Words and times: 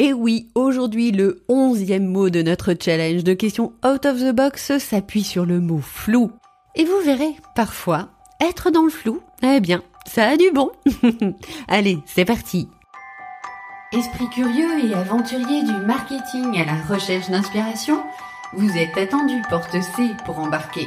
Et 0.00 0.12
oui, 0.12 0.48
aujourd'hui, 0.54 1.10
le 1.10 1.42
onzième 1.48 2.06
mot 2.06 2.30
de 2.30 2.40
notre 2.40 2.74
challenge 2.80 3.24
de 3.24 3.34
questions 3.34 3.72
out 3.84 4.06
of 4.06 4.20
the 4.20 4.32
box 4.32 4.78
s'appuie 4.78 5.24
sur 5.24 5.44
le 5.44 5.58
mot 5.58 5.80
flou. 5.80 6.30
Et 6.76 6.84
vous 6.84 7.00
verrez, 7.04 7.34
parfois, 7.56 8.10
être 8.40 8.70
dans 8.70 8.84
le 8.84 8.90
flou, 8.90 9.20
eh 9.42 9.58
bien, 9.58 9.82
ça 10.06 10.28
a 10.28 10.36
du 10.36 10.52
bon. 10.52 10.70
Allez, 11.68 11.98
c'est 12.06 12.24
parti. 12.24 12.68
Esprit 13.92 14.28
curieux 14.30 14.84
et 14.84 14.94
aventurier 14.94 15.64
du 15.64 15.74
marketing 15.84 16.60
à 16.60 16.64
la 16.64 16.94
recherche 16.94 17.28
d'inspiration, 17.28 18.00
vous 18.52 18.70
êtes 18.76 18.96
attendu 18.96 19.42
porte 19.50 19.72
C 19.72 20.12
pour 20.24 20.38
embarquer. 20.38 20.86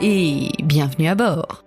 et 0.00 0.48
bienvenue 0.62 1.08
à 1.08 1.14
bord. 1.14 1.64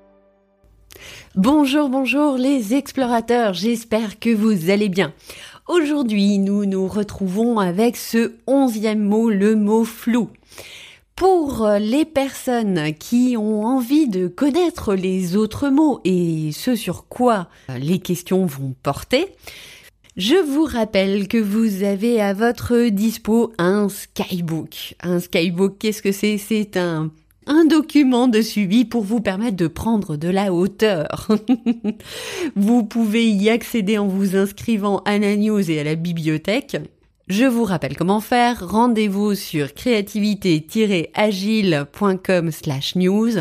Bonjour, 1.35 1.89
bonjour 1.89 2.37
les 2.37 2.73
explorateurs, 2.73 3.53
j'espère 3.53 4.19
que 4.19 4.33
vous 4.33 4.69
allez 4.69 4.89
bien. 4.89 5.13
Aujourd'hui, 5.67 6.39
nous 6.39 6.65
nous 6.65 6.87
retrouvons 6.87 7.59
avec 7.59 7.95
ce 7.95 8.33
onzième 8.47 9.03
mot, 9.03 9.29
le 9.29 9.55
mot 9.55 9.83
flou. 9.83 10.29
Pour 11.15 11.67
les 11.79 12.05
personnes 12.05 12.93
qui 12.93 13.35
ont 13.37 13.65
envie 13.65 14.07
de 14.07 14.27
connaître 14.27 14.95
les 14.95 15.35
autres 15.35 15.69
mots 15.69 16.01
et 16.03 16.51
ce 16.53 16.75
sur 16.75 17.07
quoi 17.07 17.47
les 17.77 17.99
questions 17.99 18.45
vont 18.45 18.73
porter, 18.81 19.27
je 20.17 20.35
vous 20.35 20.65
rappelle 20.65 21.27
que 21.27 21.37
vous 21.37 21.83
avez 21.83 22.21
à 22.21 22.33
votre 22.33 22.87
dispo 22.89 23.53
un 23.57 23.89
skybook. 23.89 24.95
Un 25.01 25.19
skybook, 25.19 25.77
qu'est-ce 25.77 26.01
que 26.01 26.11
c'est? 26.11 26.37
C'est 26.37 26.77
un 26.77 27.11
un 27.47 27.65
document 27.65 28.27
de 28.27 28.41
suivi 28.41 28.85
pour 28.85 29.03
vous 29.03 29.21
permettre 29.21 29.57
de 29.57 29.67
prendre 29.67 30.17
de 30.17 30.29
la 30.29 30.53
hauteur. 30.53 31.27
vous 32.55 32.83
pouvez 32.83 33.27
y 33.29 33.49
accéder 33.49 33.97
en 33.97 34.07
vous 34.07 34.35
inscrivant 34.35 34.99
à 35.05 35.17
la 35.17 35.35
news 35.35 35.71
et 35.71 35.79
à 35.79 35.83
la 35.83 35.95
bibliothèque. 35.95 36.77
Je 37.27 37.45
vous 37.45 37.63
rappelle 37.63 37.95
comment 37.95 38.19
faire. 38.19 38.69
Rendez-vous 38.69 39.35
sur 39.35 39.73
créativité-agile.com 39.73 42.51
slash 42.51 42.95
news. 42.95 43.31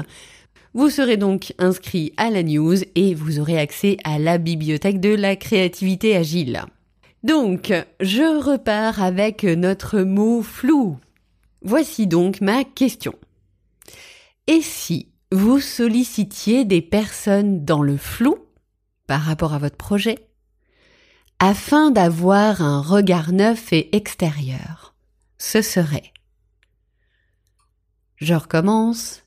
Vous 0.75 0.89
serez 0.89 1.17
donc 1.17 1.53
inscrit 1.59 2.13
à 2.17 2.31
la 2.31 2.43
news 2.43 2.77
et 2.95 3.15
vous 3.15 3.41
aurez 3.41 3.59
accès 3.59 3.97
à 4.05 4.19
la 4.19 4.39
bibliothèque 4.39 5.01
de 5.01 5.15
la 5.15 5.37
créativité 5.37 6.17
agile. 6.17 6.63
Donc, 7.23 7.73
je 8.01 8.43
repars 8.43 9.03
avec 9.03 9.45
notre 9.45 10.01
mot 10.01 10.43
flou. 10.43 10.97
Voici 11.63 12.07
donc 12.07 12.41
ma 12.41 12.65
question. 12.65 13.15
Et 14.49 14.61
si 14.61 15.09
vous 15.31 15.61
sollicitiez 15.61 16.65
des 16.65 16.83
personnes 16.83 17.65
dans 17.65 17.83
le 17.83 17.97
flou 17.97 18.37
par 19.07 19.23
rapport 19.23 19.55
à 19.55 19.59
votre 19.59 19.77
projet 19.77 20.29
afin 21.39 21.91
d'avoir 21.91 22.61
un 22.61 22.81
regard 22.81 23.33
neuf 23.33 23.73
et 23.73 23.95
extérieur, 23.97 24.95
ce 25.39 25.63
serait. 25.63 26.13
Je 28.17 28.35
recommence. 28.35 29.23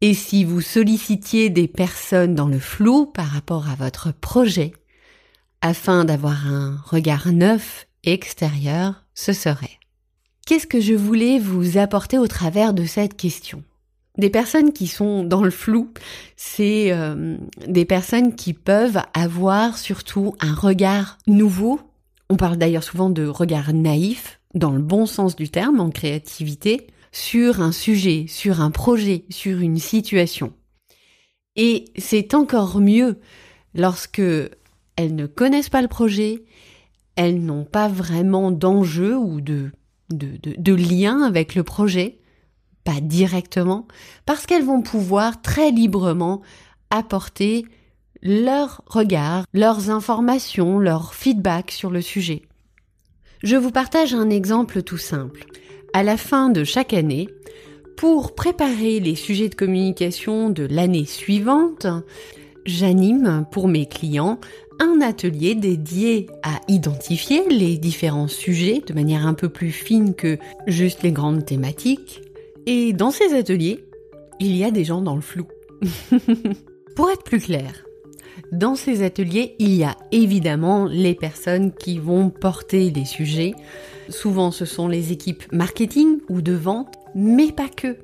Et 0.00 0.14
si 0.14 0.44
vous 0.44 0.60
sollicitiez 0.60 1.50
des 1.50 1.68
personnes 1.68 2.34
dans 2.34 2.48
le 2.48 2.58
flou 2.60 3.06
par 3.06 3.26
rapport 3.26 3.68
à 3.68 3.74
votre 3.74 4.12
projet 4.12 4.72
afin 5.60 6.04
d'avoir 6.04 6.46
un 6.46 6.80
regard 6.84 7.28
neuf 7.32 7.86
et 8.04 8.12
extérieur, 8.12 9.04
ce 9.14 9.32
serait. 9.32 9.78
Qu'est-ce 10.46 10.68
que 10.68 10.80
je 10.80 10.94
voulais 10.94 11.38
vous 11.38 11.78
apporter 11.78 12.16
au 12.18 12.28
travers 12.28 12.74
de 12.74 12.84
cette 12.84 13.16
question? 13.16 13.62
Des 14.18 14.30
personnes 14.30 14.72
qui 14.72 14.88
sont 14.88 15.22
dans 15.22 15.42
le 15.42 15.50
flou, 15.50 15.92
c'est 16.36 16.92
euh, 16.92 17.36
des 17.66 17.84
personnes 17.84 18.34
qui 18.34 18.52
peuvent 18.52 19.00
avoir 19.14 19.78
surtout 19.78 20.34
un 20.40 20.54
regard 20.54 21.18
nouveau. 21.26 21.80
On 22.28 22.36
parle 22.36 22.58
d'ailleurs 22.58 22.82
souvent 22.82 23.10
de 23.10 23.26
regard 23.26 23.72
naïf, 23.72 24.40
dans 24.54 24.72
le 24.72 24.82
bon 24.82 25.06
sens 25.06 25.36
du 25.36 25.48
terme, 25.48 25.78
en 25.80 25.90
créativité, 25.90 26.88
sur 27.12 27.62
un 27.62 27.72
sujet, 27.72 28.26
sur 28.28 28.60
un 28.60 28.72
projet, 28.72 29.24
sur 29.30 29.60
une 29.60 29.78
situation. 29.78 30.52
Et 31.54 31.86
c'est 31.96 32.34
encore 32.34 32.80
mieux 32.80 33.18
lorsque 33.74 34.20
elles 34.96 35.14
ne 35.14 35.26
connaissent 35.26 35.70
pas 35.70 35.82
le 35.82 35.88
projet, 35.88 36.44
elles 37.14 37.40
n'ont 37.40 37.64
pas 37.64 37.88
vraiment 37.88 38.50
d'enjeu 38.50 39.16
ou 39.16 39.40
de, 39.40 39.70
de, 40.10 40.38
de 40.42 40.74
lien 40.74 41.22
avec 41.22 41.54
le 41.54 41.62
projet, 41.62 42.18
directement, 43.00 43.86
parce 44.26 44.46
qu'elles 44.46 44.64
vont 44.64 44.82
pouvoir 44.82 45.42
très 45.42 45.70
librement 45.70 46.40
apporter 46.90 47.66
leur 48.22 48.82
regard, 48.86 49.44
leurs 49.52 49.90
informations, 49.90 50.78
leur 50.78 51.14
feedback 51.14 51.70
sur 51.70 51.90
le 51.90 52.00
sujet. 52.00 52.42
Je 53.42 53.56
vous 53.56 53.70
partage 53.70 54.14
un 54.14 54.30
exemple 54.30 54.82
tout 54.82 54.98
simple. 54.98 55.44
À 55.92 56.02
la 56.02 56.16
fin 56.16 56.50
de 56.50 56.64
chaque 56.64 56.92
année, 56.92 57.28
pour 57.96 58.34
préparer 58.34 59.00
les 59.00 59.14
sujets 59.14 59.48
de 59.48 59.54
communication 59.54 60.50
de 60.50 60.64
l'année 60.64 61.04
suivante, 61.04 61.86
j'anime 62.66 63.46
pour 63.50 63.68
mes 63.68 63.86
clients 63.86 64.38
un 64.80 65.00
atelier 65.00 65.54
dédié 65.54 66.28
à 66.42 66.60
identifier 66.68 67.42
les 67.48 67.78
différents 67.78 68.28
sujets 68.28 68.82
de 68.86 68.94
manière 68.94 69.26
un 69.26 69.34
peu 69.34 69.48
plus 69.48 69.72
fine 69.72 70.14
que 70.14 70.38
juste 70.66 71.02
les 71.02 71.12
grandes 71.12 71.44
thématiques, 71.44 72.22
et 72.70 72.92
dans 72.92 73.10
ces 73.10 73.34
ateliers, 73.34 73.82
il 74.40 74.54
y 74.54 74.62
a 74.62 74.70
des 74.70 74.84
gens 74.84 75.00
dans 75.00 75.14
le 75.14 75.22
flou. 75.22 75.46
Pour 76.96 77.10
être 77.10 77.22
plus 77.22 77.40
clair, 77.40 77.86
dans 78.52 78.74
ces 78.74 79.02
ateliers, 79.02 79.56
il 79.58 79.74
y 79.74 79.84
a 79.84 79.96
évidemment 80.12 80.84
les 80.84 81.14
personnes 81.14 81.72
qui 81.72 81.98
vont 81.98 82.28
porter 82.28 82.90
les 82.90 83.06
sujets. 83.06 83.54
Souvent, 84.10 84.50
ce 84.50 84.66
sont 84.66 84.86
les 84.86 85.12
équipes 85.12 85.50
marketing 85.50 86.18
ou 86.28 86.42
de 86.42 86.52
vente, 86.52 86.94
mais 87.14 87.52
pas 87.52 87.70
que. 87.74 87.96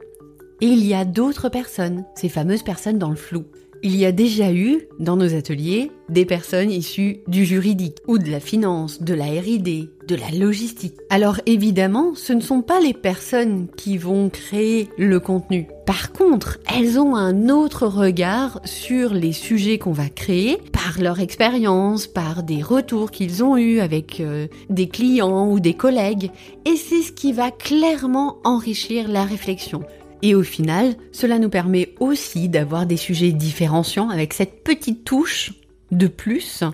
Et 0.62 0.68
il 0.68 0.86
y 0.86 0.94
a 0.94 1.04
d'autres 1.04 1.50
personnes, 1.50 2.06
ces 2.14 2.30
fameuses 2.30 2.62
personnes 2.62 2.98
dans 2.98 3.10
le 3.10 3.16
flou. 3.16 3.44
Il 3.86 3.96
y 3.96 4.06
a 4.06 4.12
déjà 4.12 4.50
eu, 4.50 4.88
dans 4.98 5.18
nos 5.18 5.34
ateliers, 5.34 5.90
des 6.08 6.24
personnes 6.24 6.70
issues 6.70 7.18
du 7.26 7.44
juridique 7.44 7.98
ou 8.08 8.16
de 8.16 8.30
la 8.30 8.40
finance, 8.40 9.02
de 9.02 9.12
la 9.12 9.26
RD, 9.26 9.90
de 10.08 10.14
la 10.14 10.30
logistique. 10.30 10.94
Alors 11.10 11.38
évidemment, 11.44 12.14
ce 12.14 12.32
ne 12.32 12.40
sont 12.40 12.62
pas 12.62 12.80
les 12.80 12.94
personnes 12.94 13.68
qui 13.76 13.98
vont 13.98 14.30
créer 14.30 14.88
le 14.96 15.20
contenu. 15.20 15.66
Par 15.84 16.12
contre, 16.12 16.60
elles 16.74 16.98
ont 16.98 17.14
un 17.14 17.50
autre 17.50 17.86
regard 17.86 18.58
sur 18.64 19.12
les 19.12 19.32
sujets 19.32 19.76
qu'on 19.76 19.92
va 19.92 20.08
créer 20.08 20.56
par 20.72 20.98
leur 20.98 21.20
expérience, 21.20 22.06
par 22.06 22.42
des 22.42 22.62
retours 22.62 23.10
qu'ils 23.10 23.44
ont 23.44 23.58
eus 23.58 23.80
avec 23.80 24.18
euh, 24.20 24.46
des 24.70 24.88
clients 24.88 25.50
ou 25.50 25.60
des 25.60 25.74
collègues. 25.74 26.30
Et 26.64 26.76
c'est 26.76 27.02
ce 27.02 27.12
qui 27.12 27.34
va 27.34 27.50
clairement 27.50 28.38
enrichir 28.44 29.08
la 29.08 29.24
réflexion. 29.24 29.82
Et 30.24 30.34
au 30.34 30.42
final, 30.42 30.96
cela 31.12 31.38
nous 31.38 31.50
permet 31.50 31.94
aussi 32.00 32.48
d'avoir 32.48 32.86
des 32.86 32.96
sujets 32.96 33.32
différenciants 33.32 34.08
avec 34.08 34.32
cette 34.32 34.64
petite 34.64 35.04
touche 35.04 35.52
de 35.90 36.06
plus, 36.06 36.64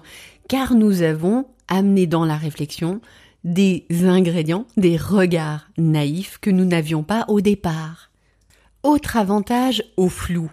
car 0.48 0.76
nous 0.76 1.02
avons 1.02 1.46
amené 1.66 2.06
dans 2.06 2.24
la 2.24 2.36
réflexion 2.36 3.00
des 3.42 3.86
ingrédients, 4.04 4.66
des 4.76 4.96
regards 4.96 5.66
naïfs 5.78 6.38
que 6.40 6.50
nous 6.50 6.64
n'avions 6.64 7.02
pas 7.02 7.24
au 7.26 7.40
départ. 7.40 8.12
Autre 8.84 9.16
avantage 9.16 9.82
au 9.96 10.08
flou. 10.08 10.48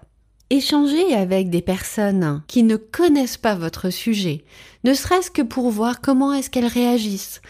Échanger 0.49 1.13
avec 1.13 1.51
des 1.51 1.61
personnes 1.61 2.41
qui 2.47 2.63
ne 2.63 2.77
connaissent 2.77 3.37
pas 3.37 3.53
votre 3.53 3.91
sujet, 3.91 4.43
ne 4.83 4.95
serait-ce 4.95 5.29
que 5.29 5.43
pour 5.43 5.69
voir 5.69 6.01
comment 6.01 6.33
est-ce 6.33 6.49
qu'elles 6.49 6.65
réagissent. 6.65 7.43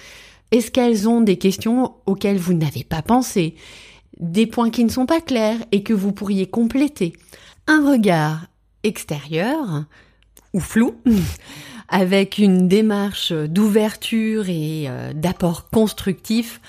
Est-ce 0.52 0.72
qu'elles 0.72 1.08
ont 1.08 1.22
des 1.22 1.38
questions 1.38 1.94
auxquelles 2.06 2.38
vous 2.38 2.54
n'avez 2.54 2.84
pas 2.84 3.02
pensé? 3.02 3.56
Des 4.20 4.48
points 4.48 4.70
qui 4.70 4.84
ne 4.84 4.90
sont 4.90 5.06
pas 5.06 5.22
clairs 5.22 5.60
et 5.72 5.84
que 5.84 5.94
vous 5.94 6.12
pourriez 6.12 6.48
compléter. 6.48 7.14
Un 7.68 7.90
regard 7.90 8.48
extérieur 8.84 9.86
ou 10.54 10.60
flou, 10.60 10.96
avec 11.90 12.38
une 12.38 12.68
démarche 12.68 13.32
d'ouverture 13.32 14.50
et 14.50 14.86
euh, 14.88 15.14
d'apport 15.14 15.70
constructif 15.70 16.62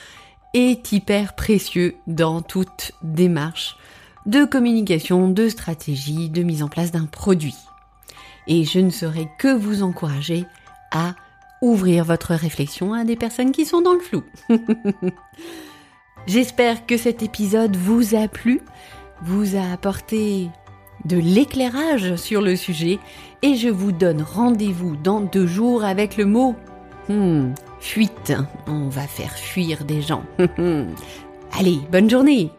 est 0.54 0.92
hyper 0.92 1.34
précieux 1.34 1.94
dans 2.06 2.40
toute 2.40 2.92
démarche 3.02 3.76
de 4.26 4.44
communication, 4.44 5.28
de 5.28 5.48
stratégie, 5.48 6.28
de 6.28 6.42
mise 6.42 6.62
en 6.62 6.68
place 6.68 6.92
d'un 6.92 7.06
produit. 7.06 7.56
Et 8.46 8.64
je 8.64 8.78
ne 8.78 8.90
saurais 8.90 9.30
que 9.38 9.54
vous 9.54 9.82
encourager 9.82 10.44
à 10.90 11.14
ouvrir 11.60 12.04
votre 12.04 12.34
réflexion 12.34 12.92
à 12.94 13.04
des 13.04 13.16
personnes 13.16 13.52
qui 13.52 13.64
sont 13.64 13.80
dans 13.80 13.94
le 13.94 14.00
flou. 14.00 14.22
J'espère 16.28 16.84
que 16.84 16.98
cet 16.98 17.22
épisode 17.22 17.74
vous 17.74 18.14
a 18.14 18.28
plu, 18.28 18.60
vous 19.22 19.56
a 19.56 19.72
apporté 19.72 20.50
de 21.06 21.16
l'éclairage 21.16 22.16
sur 22.16 22.42
le 22.42 22.54
sujet 22.54 22.98
et 23.40 23.54
je 23.54 23.70
vous 23.70 23.92
donne 23.92 24.20
rendez-vous 24.20 24.94
dans 24.96 25.22
deux 25.22 25.46
jours 25.46 25.84
avec 25.84 26.18
le 26.18 26.26
mot 26.26 26.54
hmm, 27.08 27.54
fuite. 27.80 28.34
On 28.66 28.90
va 28.90 29.06
faire 29.06 29.32
fuir 29.32 29.86
des 29.86 30.02
gens. 30.02 30.22
Allez, 31.58 31.80
bonne 31.90 32.10
journée 32.10 32.50